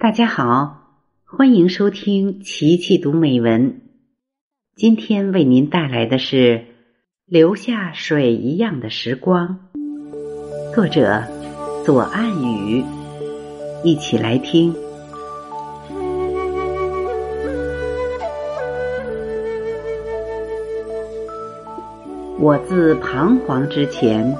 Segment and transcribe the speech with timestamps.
[0.00, 3.82] 大家好，欢迎收听琪琪读美文。
[4.76, 6.36] 今天为您带来的是
[7.26, 9.58] 《留下水一样的时光》，
[10.74, 11.24] 作者
[11.84, 12.84] 左岸雨。
[13.84, 14.74] 一起来听。
[22.40, 24.36] 我自彷徨之前，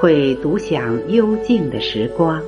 [0.00, 2.40] 会独享幽静的时光。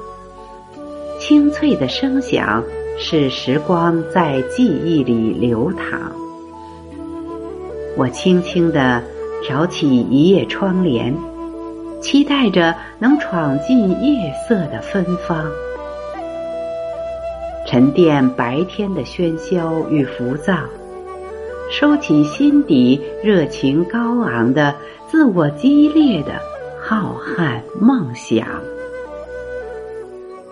[1.26, 2.62] 清脆的声响，
[2.98, 6.12] 是时光在记忆里流淌。
[7.96, 9.02] 我轻轻地
[9.42, 11.16] 挑起一叶窗帘，
[11.98, 15.46] 期待着能闯进夜色的芬芳，
[17.66, 20.58] 沉淀白天的喧嚣与浮躁，
[21.70, 24.74] 收起心底热情高昂的、
[25.10, 26.34] 自我激烈的
[26.78, 28.46] 浩瀚梦想。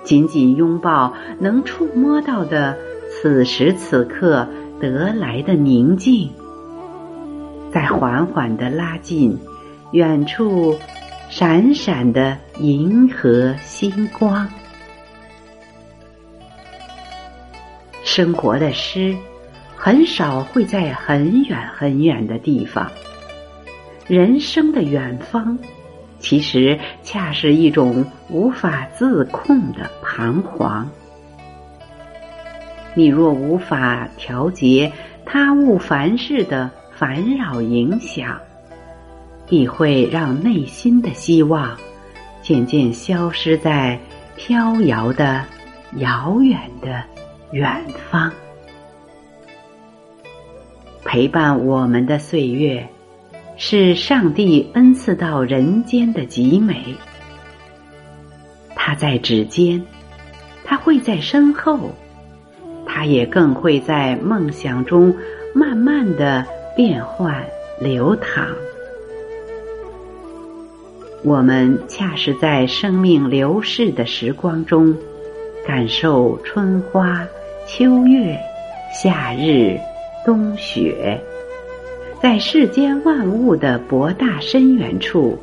[0.04, 2.76] 紧紧拥抱能触摸到的
[3.10, 4.46] 此时此刻
[4.80, 6.30] 得来的宁静，
[7.72, 9.38] 再缓缓的拉近
[9.92, 10.76] 远处
[11.28, 14.48] 闪闪的银河星光。
[18.02, 19.16] 生活的诗
[19.76, 22.90] 很少会在很远很远的地方，
[24.06, 25.56] 人生的远方。
[26.22, 30.88] 其实，恰是一种无法自控的彷徨。
[32.94, 34.92] 你若无法调节
[35.26, 38.38] 他物凡事的烦扰影响，
[39.48, 41.76] 必会让内心的希望
[42.40, 43.98] 渐渐消失在
[44.36, 45.44] 飘摇的
[45.96, 47.02] 遥远的
[47.50, 48.30] 远方。
[51.04, 52.88] 陪伴我们的岁月。
[53.64, 56.96] 是上帝恩赐到人间的极美，
[58.74, 59.80] 它在指尖，
[60.64, 61.92] 它会在身后，
[62.84, 65.14] 它也更会在梦想中
[65.54, 66.44] 慢慢的
[66.76, 67.40] 变换
[67.80, 68.48] 流淌。
[71.22, 74.92] 我们恰是在生命流逝的时光中，
[75.64, 77.24] 感受春花、
[77.68, 78.36] 秋月、
[78.92, 79.78] 夏日、
[80.26, 81.16] 冬雪。
[82.22, 85.36] 在世间万物的博大深远处，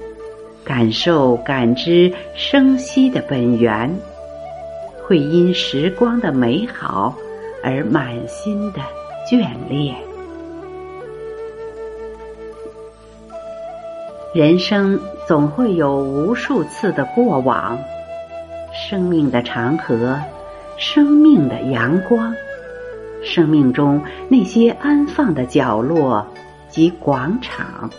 [0.64, 3.94] 感受感知生息的本源，
[5.04, 7.14] 会因时光的美好
[7.62, 8.80] 而满心的
[9.30, 9.94] 眷恋。
[14.34, 14.98] 人生
[15.28, 17.78] 总会有无数次的过往，
[18.74, 20.18] 生命的长河，
[20.78, 22.34] 生命的阳光，
[23.22, 26.26] 生命中那些安放的角落。
[26.70, 27.90] 及广场，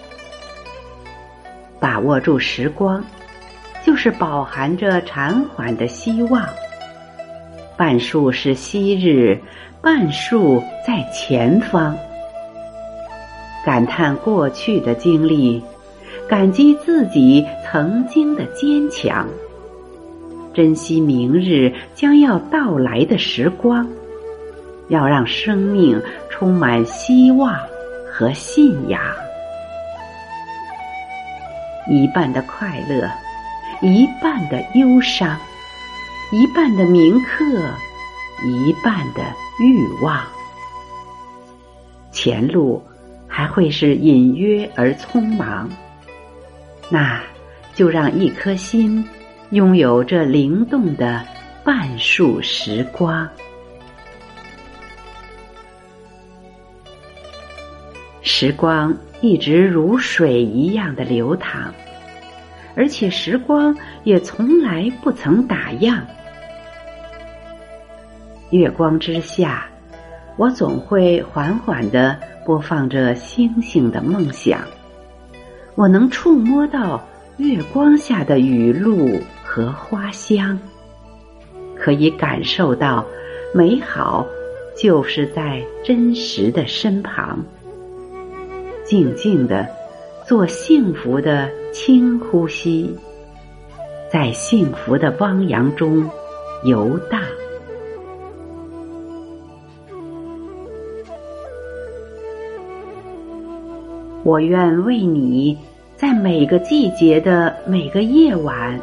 [1.79, 3.05] 把握住时光，
[3.85, 6.47] 就是饱含着禅缓的希望。
[7.77, 9.39] 半数是昔日，
[9.81, 11.97] 半数在前方。
[13.65, 15.63] 感叹过去的经历，
[16.29, 19.27] 感激自己曾经的坚强，
[20.55, 23.87] 珍惜明日将要到来的时光，
[24.89, 26.01] 要让生命
[26.31, 27.55] 充满希望。
[28.21, 29.01] 和信仰，
[31.89, 33.11] 一半的快乐，
[33.81, 35.41] 一半的忧伤，
[36.31, 37.47] 一半的铭刻，
[38.45, 39.23] 一半的
[39.59, 40.23] 欲望。
[42.13, 42.85] 前路
[43.27, 45.67] 还会是隐约而匆忙，
[46.91, 47.19] 那
[47.75, 49.03] 就让一颗心
[49.53, 51.25] 拥有这灵动的
[51.65, 53.27] 半数时光。
[58.43, 61.71] 时光一直如水一样的流淌，
[62.75, 66.01] 而且时光也从来不曾打烊。
[68.49, 69.67] 月光之下，
[70.39, 74.63] 我总会缓缓的播放着星星的梦想。
[75.75, 80.59] 我能触摸到月光下的雨露和花香，
[81.77, 83.05] 可以感受到
[83.55, 84.27] 美好
[84.75, 87.39] 就是在真实的身旁。
[88.91, 89.69] 静静的
[90.27, 92.93] 做幸福的轻呼吸，
[94.11, 96.11] 在幸福的汪洋中
[96.65, 97.23] 游荡。
[104.25, 105.57] 我愿为你
[105.95, 108.77] 在每个季节的每个夜晚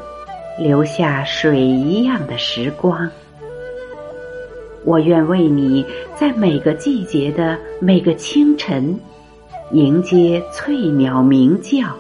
[0.58, 3.12] 留下水一样的时光。
[4.86, 8.98] 我愿为你在每个季节的每个清晨。
[9.72, 11.94] 迎接翠鸟鸣叫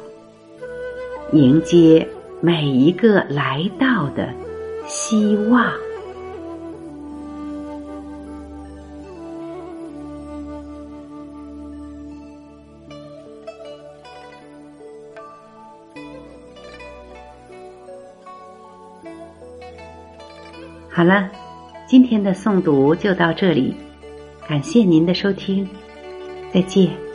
[1.33, 2.07] 迎接
[2.39, 4.29] 每一个来到的
[4.85, 5.69] 希望。
[20.89, 21.29] 好了
[21.87, 23.75] 今天的诵读就到这里
[24.47, 25.67] 感谢您的收听
[26.53, 27.06] 再见。